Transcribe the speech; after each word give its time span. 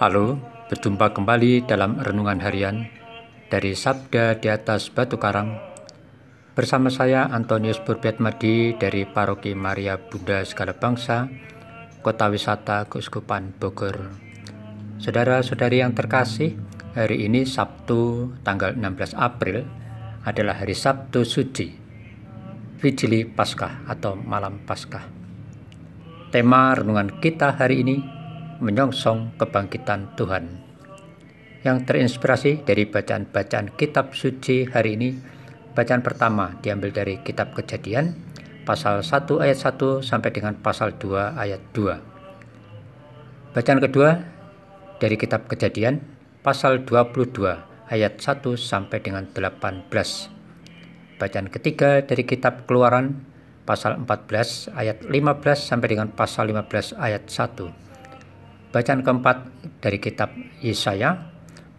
Halo, 0.00 0.40
berjumpa 0.72 1.12
kembali 1.12 1.68
dalam 1.68 2.00
renungan 2.00 2.40
harian 2.40 2.88
dari 3.52 3.76
Sabda 3.76 4.40
di 4.40 4.48
atas 4.48 4.88
Batu 4.88 5.20
Karang 5.20 5.60
bersama 6.56 6.88
saya 6.88 7.28
Antonius 7.28 7.76
Burbiatmadi 7.84 8.80
dari 8.80 9.04
Paroki 9.04 9.52
Maria 9.52 10.00
Bunda 10.00 10.40
Segala 10.48 10.72
Bangsa, 10.72 11.28
Kota 12.00 12.32
Wisata 12.32 12.88
Keuskupan 12.88 13.52
Bogor. 13.60 14.08
Saudara-saudari 15.04 15.84
yang 15.84 15.92
terkasih, 15.92 16.56
hari 16.96 17.28
ini 17.28 17.44
Sabtu 17.44 18.32
tanggal 18.40 18.72
16 18.72 19.12
April 19.20 19.68
adalah 20.24 20.64
hari 20.64 20.72
Sabtu 20.72 21.28
Suci, 21.28 21.76
Vigili 22.80 23.28
Paskah 23.28 23.84
atau 23.84 24.16
Malam 24.16 24.64
Paskah. 24.64 25.04
Tema 26.32 26.72
renungan 26.72 27.20
kita 27.20 27.52
hari 27.52 27.84
ini 27.84 28.19
menyongsong 28.60 29.40
kebangkitan 29.40 30.12
Tuhan. 30.14 30.60
Yang 31.60 31.78
terinspirasi 31.88 32.64
dari 32.64 32.88
bacaan-bacaan 32.88 33.76
kitab 33.76 34.16
suci 34.16 34.68
hari 34.68 34.96
ini, 34.96 35.16
bacaan 35.76 36.00
pertama 36.00 36.56
diambil 36.60 36.92
dari 36.92 37.20
kitab 37.20 37.52
Kejadian 37.56 38.16
pasal 38.64 39.04
1 39.04 39.28
ayat 39.40 39.58
1 39.60 40.04
sampai 40.04 40.30
dengan 40.32 40.56
pasal 40.56 40.96
2 40.96 41.36
ayat 41.36 41.60
2. 41.72 43.56
Bacaan 43.56 43.80
kedua 43.82 44.10
dari 45.00 45.16
kitab 45.16 45.48
Kejadian 45.48 46.00
pasal 46.40 46.84
22 46.84 47.92
ayat 47.92 48.20
1 48.20 48.56
sampai 48.56 49.00
dengan 49.04 49.28
18. 49.28 49.88
Bacaan 51.20 51.48
ketiga 51.52 52.00
dari 52.00 52.24
kitab 52.24 52.64
Keluaran 52.64 53.20
pasal 53.68 54.00
14 54.00 54.72
ayat 54.72 55.04
15 55.04 55.12
sampai 55.60 55.88
dengan 55.92 56.08
pasal 56.08 56.48
15 56.48 56.96
ayat 56.96 57.28
1 57.28 57.89
Bacaan 58.70 59.02
keempat 59.02 59.50
dari 59.82 59.98
kitab 59.98 60.30
Yesaya 60.62 61.30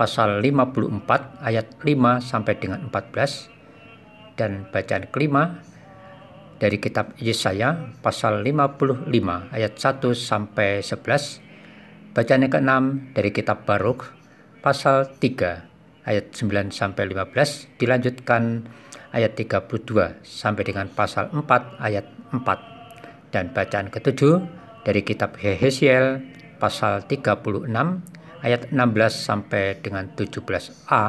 pasal 0.00 0.40
54 0.40 1.44
ayat 1.44 1.76
5 1.84 1.84
sampai 2.24 2.56
dengan 2.56 2.88
14 2.88 4.40
dan 4.40 4.64
bacaan 4.72 5.04
kelima 5.12 5.60
dari 6.56 6.80
kitab 6.80 7.12
Yesaya 7.20 7.92
pasal 8.00 8.40
55 8.40 9.04
ayat 9.52 9.72
1 9.76 10.00
sampai 10.16 10.80
11 10.80 12.16
bacaan 12.16 12.40
yang 12.40 12.52
keenam 12.56 12.84
dari 13.12 13.36
kitab 13.36 13.68
Baruk 13.68 14.08
pasal 14.64 15.12
3 15.20 16.08
ayat 16.08 16.32
9 16.32 16.72
sampai 16.72 17.04
15 17.04 17.76
dilanjutkan 17.76 18.64
ayat 19.12 19.36
32 19.36 20.24
sampai 20.24 20.62
dengan 20.64 20.88
pasal 20.88 21.28
4 21.36 21.84
ayat 21.84 22.08
4 22.32 23.28
dan 23.28 23.52
bacaan 23.52 23.92
ketujuh 23.92 24.40
dari 24.88 25.04
kitab 25.04 25.36
Hehesiel 25.36 26.37
pasal 26.58 27.06
36 27.06 27.70
ayat 28.42 28.70
16 28.70 28.76
sampai 29.10 29.78
dengan 29.82 30.10
17a 30.14 31.04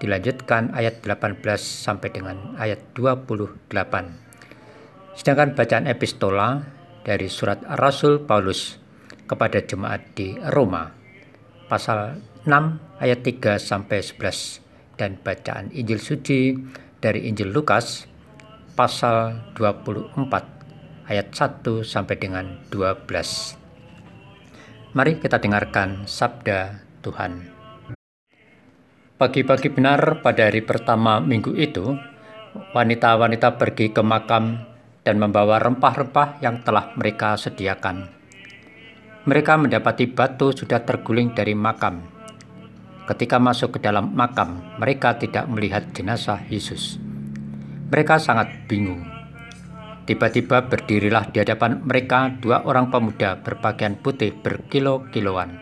dilanjutkan 0.00 0.72
ayat 0.72 1.04
18 1.04 1.38
sampai 1.60 2.08
dengan 2.10 2.56
ayat 2.56 2.80
28. 2.96 3.68
Sedangkan 5.18 5.52
bacaan 5.58 5.86
epistola 5.90 6.62
dari 7.02 7.26
surat 7.26 7.60
Rasul 7.78 8.22
Paulus 8.22 8.78
kepada 9.28 9.60
jemaat 9.60 10.16
di 10.16 10.38
Roma 10.52 10.88
pasal 11.68 12.24
6 12.48 13.02
ayat 13.02 13.20
3 13.20 13.60
sampai 13.60 14.00
11 14.00 14.96
dan 14.96 15.20
bacaan 15.20 15.68
Injil 15.76 16.00
suci 16.00 16.56
dari 16.98 17.28
Injil 17.28 17.52
Lukas 17.52 18.08
pasal 18.72 19.52
24 19.54 20.16
ayat 21.12 21.28
1 21.34 21.84
sampai 21.84 22.16
dengan 22.16 22.62
12. 22.72 23.67
Mari 24.96 25.20
kita 25.20 25.36
dengarkan 25.36 26.08
sabda 26.08 26.80
Tuhan. 27.04 27.44
Pagi-pagi 29.20 29.68
benar 29.68 30.24
pada 30.24 30.48
hari 30.48 30.64
pertama 30.64 31.20
minggu 31.20 31.52
itu, 31.60 31.92
wanita-wanita 32.72 33.60
pergi 33.60 33.92
ke 33.92 34.00
makam 34.00 34.64
dan 35.04 35.20
membawa 35.20 35.60
rempah-rempah 35.60 36.40
yang 36.40 36.64
telah 36.64 36.96
mereka 36.96 37.36
sediakan. 37.36 38.08
Mereka 39.28 39.60
mendapati 39.60 40.08
batu 40.08 40.56
sudah 40.56 40.80
terguling 40.80 41.36
dari 41.36 41.52
makam. 41.52 42.08
Ketika 43.04 43.36
masuk 43.36 43.76
ke 43.76 43.84
dalam 43.84 44.16
makam, 44.16 44.64
mereka 44.80 45.20
tidak 45.20 45.52
melihat 45.52 45.84
jenazah 45.92 46.40
Yesus. 46.48 46.96
Mereka 47.92 48.16
sangat 48.16 48.64
bingung 48.64 49.17
Tiba-tiba 50.08 50.64
berdirilah 50.64 51.28
di 51.28 51.44
hadapan 51.44 51.84
mereka 51.84 52.32
dua 52.40 52.64
orang 52.64 52.88
pemuda 52.88 53.44
berpakaian 53.44 53.92
putih 54.00 54.32
berkilo-kiloan. 54.32 55.60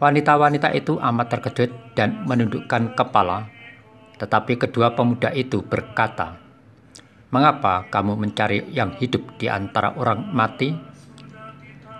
Wanita-wanita 0.00 0.72
itu 0.72 0.96
amat 0.96 1.36
terkejut 1.36 1.92
dan 1.92 2.24
menundukkan 2.24 2.96
kepala, 2.96 3.52
tetapi 4.16 4.56
kedua 4.56 4.96
pemuda 4.96 5.36
itu 5.36 5.60
berkata, 5.60 6.40
"Mengapa 7.28 7.84
kamu 7.92 8.16
mencari 8.16 8.72
yang 8.72 8.96
hidup 8.96 9.36
di 9.36 9.52
antara 9.52 9.92
orang 10.00 10.32
mati? 10.32 10.72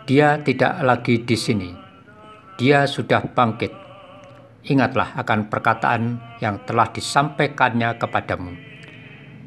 Dia 0.09 0.41
tidak 0.41 0.81
lagi 0.81 1.21
di 1.21 1.37
sini. 1.37 1.69
Dia 2.57 2.89
sudah 2.89 3.21
bangkit. 3.21 3.77
Ingatlah 4.73 5.13
akan 5.21 5.53
perkataan 5.53 6.17
yang 6.41 6.65
telah 6.65 6.89
disampaikannya 6.89 8.01
kepadamu." 8.01 8.76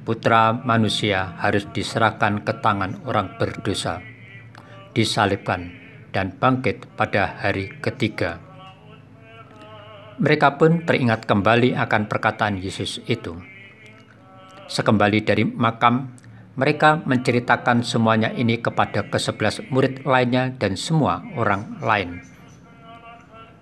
Putra 0.01 0.51
manusia 0.53 1.37
harus 1.39 1.67
diserahkan 1.69 2.41
ke 2.43 2.53
tangan 2.59 3.03
orang 3.05 3.35
berdosa, 3.37 4.01
disalibkan, 4.95 5.71
dan 6.09 6.33
bangkit 6.35 6.89
pada 6.97 7.39
hari 7.39 7.69
ketiga. 7.79 8.41
Mereka 10.19 10.59
pun 10.59 10.83
teringat 10.83 11.23
kembali 11.23 11.79
akan 11.79 12.11
perkataan 12.11 12.59
Yesus 12.59 12.99
itu. 13.07 13.39
Sekembali 14.67 15.23
dari 15.23 15.47
makam, 15.47 16.11
mereka 16.59 16.99
menceritakan 17.07 17.87
semuanya 17.87 18.35
ini 18.35 18.59
kepada 18.59 19.07
kesebelas 19.07 19.63
murid 19.71 20.03
lainnya 20.03 20.51
dan 20.59 20.75
semua 20.75 21.23
orang 21.39 21.79
lain. 21.79 22.19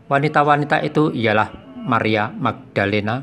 Wanita-wanita 0.10 0.82
itu 0.82 1.14
ialah 1.14 1.54
Maria 1.78 2.34
Magdalena, 2.34 3.22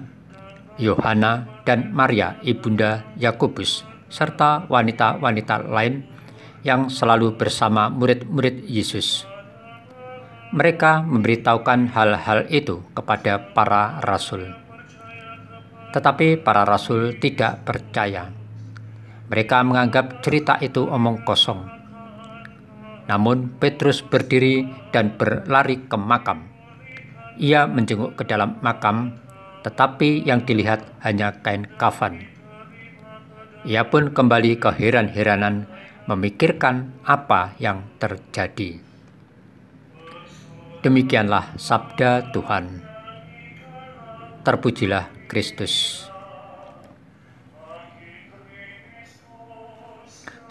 Yohana, 0.76 1.62
dan 1.62 1.94
Maria 1.94 2.34
ibunda 2.42 3.06
Yakobus, 3.14 3.86
serta 4.10 4.66
wanita-wanita 4.66 5.70
lain 5.70 6.02
yang 6.66 6.88
selalu 6.88 7.36
bersama 7.38 7.92
murid-murid 7.92 8.66
Yesus. 8.66 9.28
Mereka 10.54 11.02
memberitahukan 11.06 11.90
hal-hal 11.90 12.46
itu 12.50 12.82
kepada 12.94 13.52
para 13.54 14.00
rasul. 14.02 14.54
Tetapi 15.90 16.42
para 16.42 16.66
rasul 16.66 17.18
tidak 17.22 17.62
percaya. 17.66 18.30
Mereka 19.30 19.62
menganggap 19.66 20.22
cerita 20.22 20.58
itu 20.58 20.86
omong 20.86 21.22
kosong. 21.26 21.62
Namun 23.10 23.60
Petrus 23.60 24.00
berdiri 24.00 24.66
dan 24.90 25.14
berlari 25.14 25.84
ke 25.84 25.96
makam. 25.98 26.48
Ia 27.38 27.66
menjenguk 27.66 28.14
ke 28.14 28.24
dalam 28.24 28.62
makam 28.62 29.23
tetapi 29.64 30.28
yang 30.28 30.44
dilihat 30.44 30.84
hanya 31.00 31.40
kain 31.40 31.64
kafan. 31.80 32.28
Ia 33.64 33.88
pun 33.88 34.12
kembali 34.12 34.60
keheran-heranan 34.60 35.64
memikirkan 36.04 36.92
apa 37.00 37.56
yang 37.56 37.88
terjadi. 37.96 38.76
Demikianlah 40.84 41.56
sabda 41.56 42.28
Tuhan. 42.28 42.84
Terpujilah 44.44 45.08
Kristus. 45.24 46.04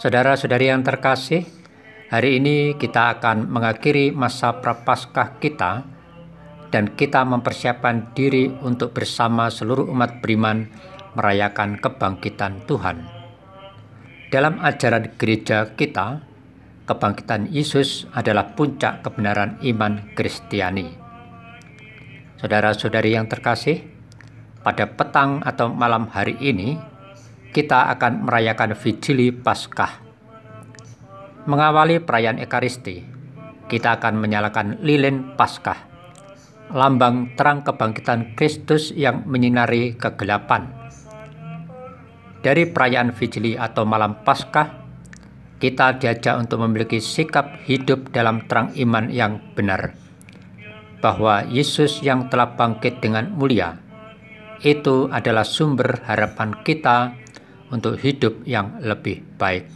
Saudara-saudari 0.02 0.74
yang 0.74 0.82
terkasih, 0.82 1.46
hari 2.10 2.42
ini 2.42 2.74
kita 2.82 3.14
akan 3.22 3.46
mengakhiri 3.46 4.10
masa 4.10 4.58
prapaskah 4.58 5.38
kita 5.38 5.93
dan 6.74 6.98
kita 6.98 7.22
mempersiapkan 7.22 8.18
diri 8.18 8.50
untuk 8.66 8.98
bersama 8.98 9.54
seluruh 9.54 9.86
umat 9.94 10.26
beriman 10.26 10.66
merayakan 11.14 11.78
kebangkitan 11.78 12.66
Tuhan. 12.66 13.06
Dalam 14.34 14.58
ajaran 14.58 15.14
gereja 15.14 15.78
kita, 15.78 16.26
kebangkitan 16.90 17.54
Yesus 17.54 18.10
adalah 18.18 18.58
puncak 18.58 19.06
kebenaran 19.06 19.62
iman 19.62 20.18
Kristiani. 20.18 20.98
Saudara-saudari 22.42 23.14
yang 23.14 23.30
terkasih, 23.30 23.86
pada 24.66 24.90
petang 24.90 25.46
atau 25.46 25.70
malam 25.70 26.10
hari 26.10 26.42
ini, 26.42 26.82
kita 27.54 27.94
akan 27.94 28.26
merayakan 28.26 28.74
Vigili 28.74 29.30
Paskah. 29.30 30.02
Mengawali 31.46 32.02
perayaan 32.02 32.42
Ekaristi, 32.42 33.06
kita 33.70 34.02
akan 34.02 34.18
menyalakan 34.18 34.82
lilin 34.82 35.38
Paskah 35.38 35.93
lambang 36.72 37.36
terang 37.36 37.66
kebangkitan 37.66 38.38
Kristus 38.40 38.96
yang 38.96 39.28
menyinari 39.28 40.00
kegelapan. 40.00 40.72
Dari 42.40 42.68
perayaan 42.70 43.12
Vigili 43.12 43.60
atau 43.60 43.84
malam 43.84 44.24
Paskah, 44.24 44.84
kita 45.60 45.96
diajak 46.00 46.40
untuk 46.40 46.64
memiliki 46.64 47.00
sikap 47.00 47.64
hidup 47.68 48.12
dalam 48.12 48.48
terang 48.48 48.76
iman 48.76 49.08
yang 49.12 49.40
benar. 49.56 49.96
bahwa 51.04 51.44
Yesus 51.52 52.00
yang 52.00 52.32
telah 52.32 52.56
bangkit 52.56 53.04
dengan 53.04 53.36
mulia 53.36 53.76
itu 54.64 55.12
adalah 55.12 55.44
sumber 55.44 56.00
harapan 56.08 56.56
kita 56.64 57.12
untuk 57.68 58.00
hidup 58.00 58.48
yang 58.48 58.80
lebih 58.80 59.20
baik. 59.36 59.68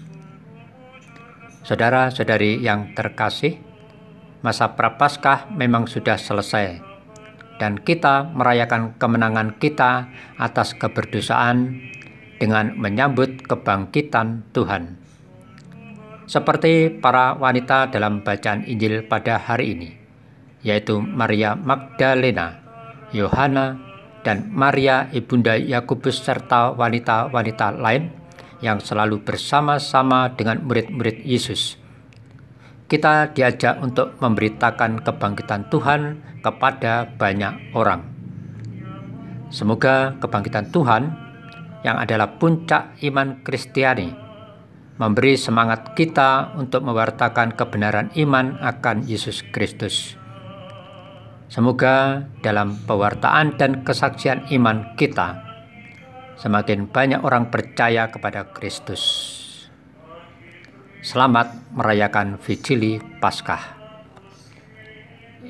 Saudara-saudari 1.67 2.63
yang 2.63 2.95
terkasih, 2.95 3.59
masa 4.47 4.79
prapaskah 4.79 5.51
memang 5.51 5.91
sudah 5.91 6.15
selesai 6.15 6.79
dan 7.59 7.81
kita 7.81 8.31
merayakan 8.31 8.95
kemenangan 8.95 9.57
kita 9.57 10.07
atas 10.37 10.77
keberdosaan 10.77 11.83
dengan 12.37 12.77
menyambut 12.77 13.43
kebangkitan 13.43 14.45
Tuhan. 14.53 15.01
Seperti 16.29 16.93
para 17.01 17.33
wanita 17.33 17.89
dalam 17.89 18.21
bacaan 18.21 18.63
Injil 18.67 19.03
pada 19.09 19.41
hari 19.41 19.73
ini, 19.73 19.89
yaitu 20.61 21.01
Maria 21.01 21.57
Magdalena, 21.57 22.61
Yohana, 23.15 23.79
dan 24.21 24.51
Maria 24.51 25.07
ibunda 25.15 25.55
Yakobus 25.55 26.19
serta 26.19 26.75
wanita-wanita 26.75 27.79
lain 27.79 28.11
yang 28.59 28.83
selalu 28.83 29.23
bersama-sama 29.23 30.35
dengan 30.35 30.61
murid-murid 30.67 31.23
Yesus. 31.23 31.86
Kita 32.87 33.35
diajak 33.35 33.83
untuk 33.83 34.15
memberitakan 34.23 35.03
kebangkitan 35.03 35.67
Tuhan 35.67 36.23
kepada 36.39 37.11
banyak 37.19 37.75
orang. 37.75 38.03
Semoga 39.51 40.15
kebangkitan 40.23 40.71
Tuhan 40.71 41.11
yang 41.83 41.99
adalah 41.99 42.39
puncak 42.39 42.95
iman 43.03 43.43
Kristiani 43.43 44.27
memberi 44.97 45.37
semangat 45.37 45.93
kita 45.93 46.57
untuk 46.57 46.81
mewartakan 46.81 47.53
kebenaran 47.53 48.09
iman 48.17 48.57
akan 48.57 49.05
Yesus 49.05 49.45
Kristus. 49.53 50.17
Semoga 51.47 52.27
dalam 52.43 52.75
pewartaan 52.83 53.55
dan 53.55 53.85
kesaksian 53.87 54.51
iman 54.51 54.97
kita, 54.99 55.37
semakin 56.35 56.89
banyak 56.91 57.23
orang 57.23 57.47
percaya 57.47 58.11
kepada 58.11 58.51
Kristus. 58.51 59.36
Selamat 61.07 61.71
merayakan 61.71 62.35
Vigili 62.35 62.99
Paskah. 63.23 63.79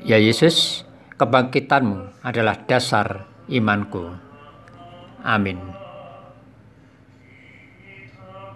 Ya 0.06 0.14
Yesus, 0.14 0.86
kebangkitanmu 1.18 2.22
adalah 2.22 2.62
dasar 2.62 3.26
imanku. 3.50 4.06
Amin. 5.26 5.58